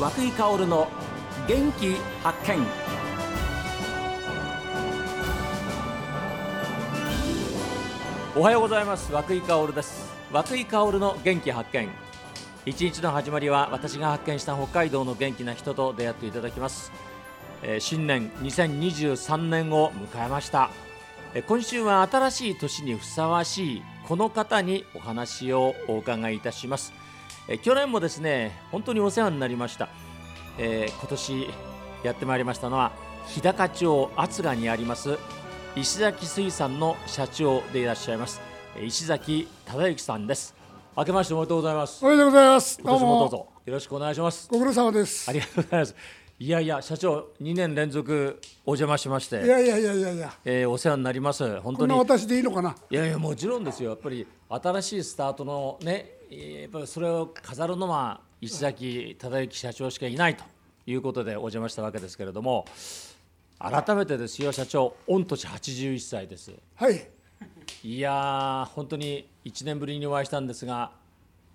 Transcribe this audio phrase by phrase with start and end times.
[0.00, 0.88] 和久井薫の
[1.46, 2.66] 元気発見。
[8.34, 9.12] おはようございます。
[9.12, 10.10] 和久井薫です。
[10.32, 11.90] 和久井薫の元気発見。
[12.64, 16.90] 一日の始まりは私が発見した北海道の元気な人と出会っていただきます、
[17.62, 20.70] えー新年2023年を迎えました。
[21.34, 26.94] えー今週は新しい年にふさわしいこの方にお話をお伺いいたします。
[27.48, 29.88] えー去年もですね本当にお世話になりました、
[30.58, 31.48] えー今年
[32.02, 32.92] やってまいりましたのは
[33.26, 35.18] 日高町厚賀にあります
[35.76, 38.40] 石崎水産の社長でいらっしゃいます
[38.76, 40.54] えー石崎忠之さんです。
[40.96, 42.04] 明けましておめでとうございます。
[42.04, 42.78] おめでとうございます。
[42.82, 43.46] 今年もどうぞ。
[43.64, 44.48] よろしくお願いします。
[44.50, 45.30] ご苦労様です。
[45.30, 45.94] ありがとうございます。
[46.40, 51.60] いやいや社長2年連続お邪魔しましていやいやいやいやいや、えーお世話になります。
[51.60, 51.94] 本当に。
[51.96, 52.74] 私でいいのかな。
[52.90, 53.90] いやいやもちろんですよ。
[53.90, 60.44] やっぱり新しいスタートのねえーやっぱりそれを飾るのは石崎忠之社長しかいないと
[60.86, 62.64] いうことでお邪魔したわけですけれども
[63.58, 67.08] 改めてですよ社長御年81歳ですはい。
[67.82, 70.92] いやー本当に1年ぶりにお会いしたんですが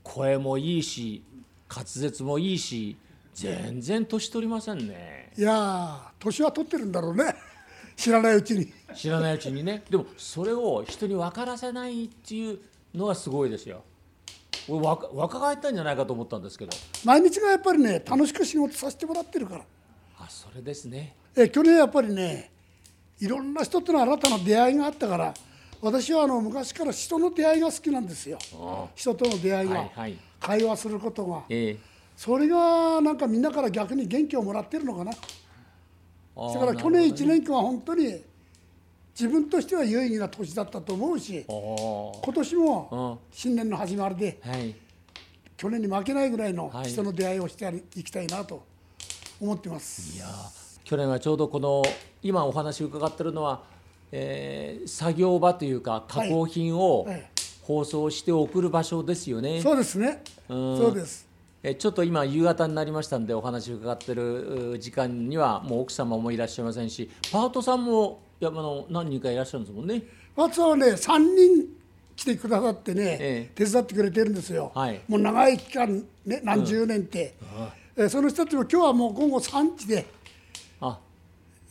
[0.03, 1.23] 声もいいし
[1.70, 2.98] 滑舌もいいし
[3.34, 7.36] 全然年取りませんねいやー、年は取ってるんだろうね。
[7.98, 8.72] 知らないうちに。
[8.94, 12.59] 知らないうちにねでもそれを人に分からせないっていう
[12.94, 13.94] のがすごいですよ俺
[14.67, 16.71] 若若返ったんじゃないかと思ったんですけど
[17.03, 19.66] 毎日がやっぱりね、楽しく仕事させてもらってるから。
[20.19, 22.52] あそれですねえ、去年やっぱりね、
[23.19, 25.33] いろんな人との新たな出会いがあったから。
[25.81, 28.39] 私はあの昔から人の出会いが好きなんですよ。
[28.95, 31.44] 人との出会いが、はいはい会話することが。
[31.50, 31.77] ええ
[32.16, 35.11] それがなんかみんなから逆に元気をもらってるのかな。
[35.11, 38.22] だから去年1年間は本当に
[39.17, 44.75] 自分としては有意義な年だったと思うしお今年も新年の始まりでーはい。
[45.55, 46.89] 去年に負けないぐらいのはい。
[46.89, 48.66] 人の出会いをしていきたいなと
[49.40, 50.17] 思ってます。
[50.17, 50.29] いやー
[50.84, 51.81] 去年はちょうどこの
[52.22, 53.63] 今お話伺ってるのは、
[54.12, 57.29] えー作業場というか加工品をえ
[57.63, 60.22] 包装して送る場所ですよね、そうですね。
[60.50, 60.78] うん。
[60.78, 61.25] そうです。
[61.68, 70.03] えちょっと今夕方になりましたんでお話伺ってるう時間にはもう奥様もいらっしゃいませんしパートさんもいやあの何人かいらっしゃるんですもんね。
[70.36, 71.68] 松はね3人
[72.16, 74.72] 来てくださってね、え手伝ってくれてるんですよ。
[74.76, 75.02] はい。
[75.08, 77.34] もう長い期間ね何十年って、
[77.97, 80.06] えその人たちも今日はもう午後3時で
[80.82, 81.00] あ。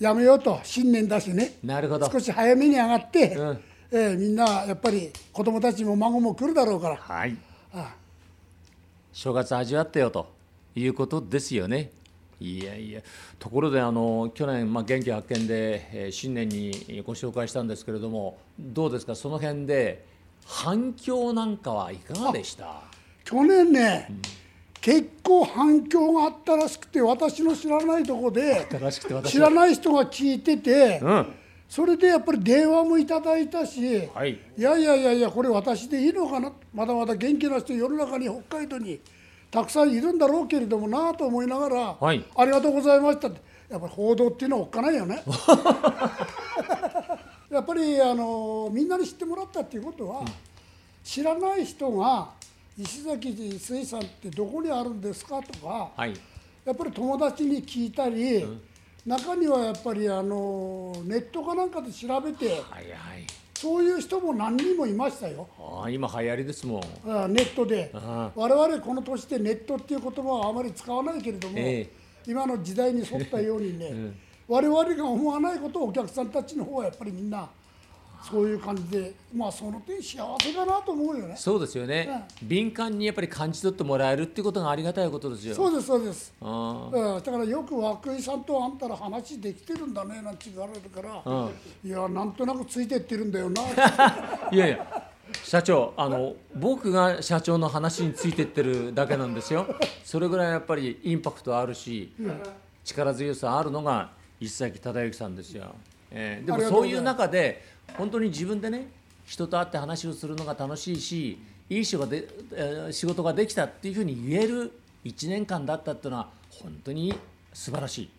[0.01, 1.55] やめようと新年だしね。
[1.63, 2.11] なるほど。
[2.11, 3.59] 少し早めに上がって、うん。
[3.93, 7.37] えーみんなやっぱり子供たちも孫も来るだろうから、はい。
[7.73, 7.95] あ
[9.15, 10.27] 正月味わってよと
[10.75, 11.93] いうことですよね。
[12.41, 13.01] いやいや
[13.39, 19.15] ところであの去年、まあ、元気発見で、えー新年にご紹介したんですけれどもどうですか？
[19.15, 20.05] その辺で
[20.45, 22.83] 反響なんかはいかがでした？
[23.25, 24.09] 去年ね、
[24.81, 31.27] 結構反響があったらしくて私の知らないとこで新しくて私知らない人が聞いてて、うん
[31.75, 34.39] それでやっぱり電話もいただいたし、はい。
[34.57, 36.53] いやいやいやいやこれ私でいいのかな？
[36.73, 39.01] まだまだ元気な人世の中に北海道に
[39.51, 42.25] たくさんいるんだろうけれどもなと思いながら、はい。
[42.37, 43.41] ありがとうございましたって。
[43.69, 45.21] やっぱり報道っていうのはおっかないよね。
[47.51, 50.23] やっぱりあのみんなに知ってもらったっていうことは、
[51.03, 52.29] 知らない人が
[52.79, 56.15] 石崎水産ってどこにあるんですかとか、はい。
[56.65, 58.47] やっぱり友達に聞いたり、
[59.07, 63.27] 中にはやっぱりあのネットかなんかで調べてはいはい。
[63.55, 66.83] そういう人も何人もいましたよ、ああ今流行りですもん。
[67.07, 67.91] あネットで。
[67.95, 71.89] あ我々この年でネットっていう言葉はあまり使わないけれども、え
[72.27, 74.13] 今の時代に沿ったようにね、
[74.49, 77.49] 我々が思わないことをお客さんたちの方はやっぱりみんな
[78.31, 81.37] そういう感じでまあその点幸せだなと思うよね。
[81.37, 85.55] そうですよね、敏感にやっぱり感じ取ってもらえるっていうことがありがたいことですよ。
[85.55, 86.33] そうですそうです。
[86.41, 87.23] あうん。
[87.23, 91.51] だからよく涌井さんとあんたら話できてるんだねなんて言われるから、
[91.85, 93.63] いやなんとなくついてってるんだよな。
[93.77, 95.11] あ いやいや
[95.43, 99.67] 社長あの僕が社長の話についてってるだけなんですよ。
[100.05, 102.13] それぐらいやっぱりインパクトあるし、
[102.85, 105.75] 力強さあるのが石崎忠之さんですよ、
[106.11, 107.63] えーでもそういう中で
[107.97, 108.89] 本当に自分でね
[109.27, 111.39] 人と会って話をするのが楽しいし
[111.71, 114.73] いい仕事で、えー仕事ができたっていうふうに言える
[115.05, 117.15] 1年間だったっていうのは本当に
[117.53, 118.11] 素晴らしい。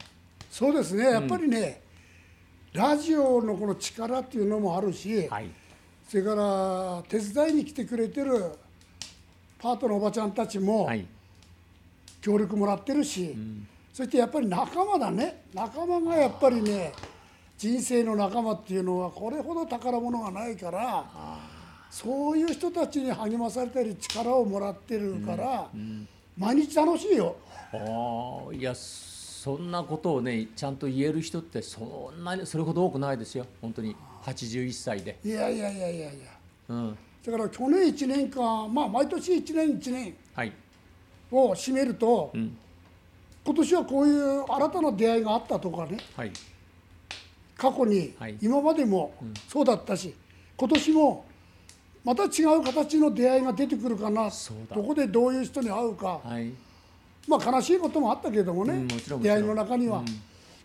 [0.49, 1.03] そうですね。
[1.03, 1.81] やっぱりね、
[2.73, 5.49] ラジオのこの力っていうのもあるし、はい。
[6.07, 8.51] それから手伝いに来てくれてる
[9.59, 11.05] パートのおばちゃんたちもはい。
[12.21, 13.35] 協力もらってるし、
[13.93, 15.43] そしてやっぱり仲間だね。
[15.53, 16.91] 仲間がやっぱりね
[17.57, 21.05] 人生の仲間っていうのはこれほど宝物がないから
[21.89, 25.69] そういう人たちに励まされたり力をもらってるから、
[26.37, 27.37] 毎日楽しいよ。
[27.71, 33.45] ああいやそんなことをねちゃんと言える人ってそんなにそれほど多くないですよ。
[33.61, 33.95] 本当に。
[34.23, 35.17] 81歳で。
[35.23, 36.25] いやいやいやいやいや。
[36.69, 36.97] うん。
[37.25, 40.51] だから去年1年間まあ毎年1年1年はい。
[41.31, 42.57] を締めると、ん。
[43.45, 45.97] 今年はこういう新たな出会いがあったとかね。
[46.17, 46.31] はい
[47.57, 48.37] 過去にはい。
[48.41, 49.13] 今までも
[49.47, 50.13] そうだったし、
[50.57, 51.25] 今年も
[52.03, 54.29] また違う形の出会いが出てくるかな。
[54.73, 56.51] どこでどういう人に会うか、はい。
[57.27, 58.85] まあ悲しいこともあったけどもね、
[59.21, 60.05] 出会いの中には、うん。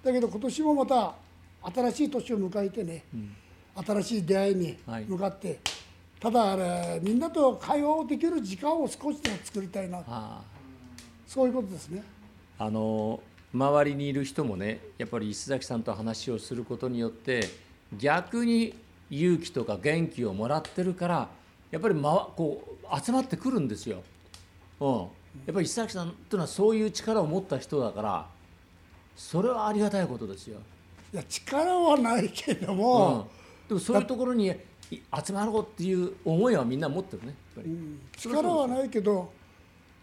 [0.03, 1.15] だけど今年もまた
[1.75, 3.05] 新しい年を迎えてね、
[3.75, 5.05] 新しい出会いにはい。
[5.05, 5.61] 向かって、
[6.21, 10.03] ただあれみんなと会話をできる時間を少しでも作りたいな。
[10.07, 10.43] あ
[11.27, 12.03] そういうことですね。
[12.59, 13.21] ああの
[13.53, 17.49] 周りにいる人もねやっぱり石崎さんと話をすることによって
[17.97, 18.75] 逆に
[19.11, 21.29] 勇気とか元気をもらってるから
[21.71, 24.03] やっぱり、ま、こう集まってくるんですよ。
[24.81, 25.05] うん、や
[25.51, 28.27] っぱり石崎さんというのはそういう力を持った人だから
[29.17, 30.59] それはありがたいことですよ。
[31.13, 33.29] いや力はないけどうんも、、
[33.69, 34.47] でもそういうところに
[34.91, 37.99] い集まろうっていう思いはみんな持ってるねやっぱり。
[38.17, 39.33] 力はないけど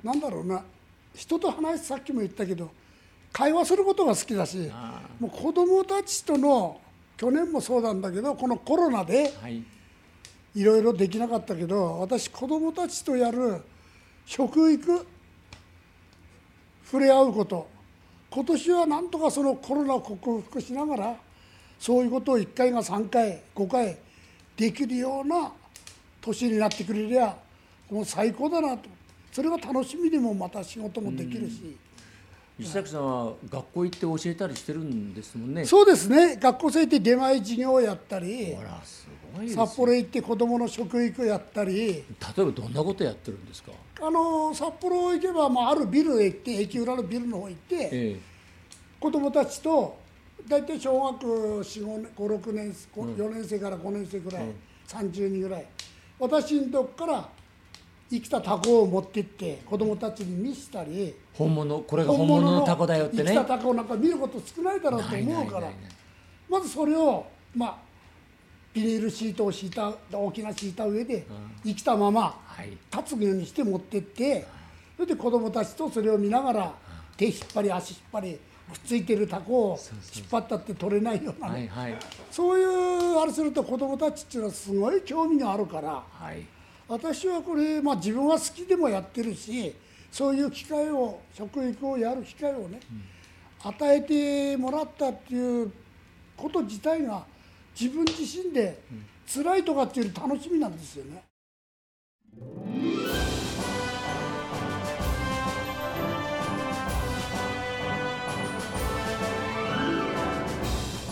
[0.04, 0.64] なんだろうな
[1.16, 2.70] 人と話すさっきも言ったけど
[3.32, 6.80] 会話することが好きだしあもう子供たちとの
[7.18, 9.64] 去年もそうなんだけどこのコロナではい。
[10.56, 13.62] いろいろできなかったけど私子供たちとやる
[14.26, 15.06] 食育
[16.84, 17.68] 触れ合うこと。
[18.30, 21.16] 今年はなんとかそのコロナを克服しながら
[21.80, 23.98] そういうことを1回が3回5回
[24.56, 25.52] できるような
[26.22, 27.36] 年になってくれりゃ
[27.92, 28.90] もう最高だなと。
[29.32, 31.78] それが楽しみでもまた仕事もできるし、
[32.60, 35.64] 石崎さんは学校行って教えたりしてるんですもんね。
[35.66, 36.38] そうですね。
[36.38, 41.88] 学校生って出前授業をやったりほらすごいですよ札幌行って子どもの食育やったり。
[41.88, 43.72] 例えばどんなことやってるんですか？
[44.02, 48.20] あの札幌行けば、まあ、あるビルへ行って駅裏のビルの方行ってえ
[49.00, 49.98] 子どもたちと
[50.48, 51.26] 大体小学
[51.62, 54.44] 56年4年生から5年生ぐらい、
[54.88, 55.66] 30人ぐらい。
[56.20, 57.30] 私のとこから
[58.10, 63.24] 生きたタコを持ってって子どもたちに見せたりえ本物これが本物のタコだよってね。
[63.26, 65.70] 生きたタコなんか見ること少ないだろうと思うから
[66.50, 67.26] まずそれを
[67.56, 67.78] まあ
[68.74, 71.26] ビニールシートを敷いた大きな敷いた上で
[71.66, 72.70] 生きたままはい。
[72.96, 74.46] 立つようにして持ってって
[74.96, 76.74] それで子供たちとそれを見ながら
[77.18, 78.40] 手引っ張り足引っ張り
[78.72, 79.80] くっついてるタコを
[80.16, 81.70] 引っ張ったって取れないようなね。
[81.74, 82.00] はいはい。
[82.32, 86.46] そういうあれすると子供たちっていうのはすごい興味があるからはい。
[86.88, 89.74] 私はこれ、まあ、自分は好きでもやってるし
[90.12, 92.80] そういう機会を食育をやる機会をね、
[93.64, 95.72] 与えてもらったっていう
[96.38, 97.26] こと自体が
[97.80, 98.80] 自分自身で
[99.32, 101.24] 辛いとかっていう楽しみなんですよね。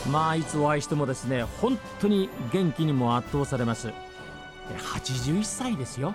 [0.10, 3.90] まあいつお会いしてもですね本当に元気にも圧倒されます。
[3.90, 4.05] え
[4.78, 6.12] 81歳ですよ。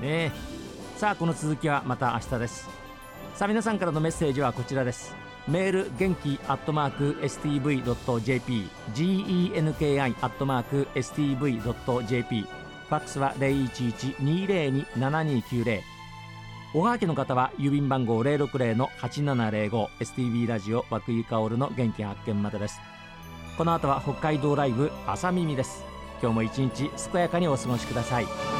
[0.00, 0.32] ねえ。
[0.96, 2.68] さあこの続きはまた明日です。
[3.34, 5.14] さあ皆さんからのメッセージはこちらです。
[5.48, 15.80] メール元気アットマーク STV.jp genki アットマーク STV.jp ファックスは0112027290
[16.74, 22.78] おはがきの方は郵便番号060-8705 STV ラジオ和久井薫の元気発見までです。
[23.56, 25.97] この後は北海道ライブ朝耳です。
[26.20, 28.57] 今日も一日健やかにお過ごしください。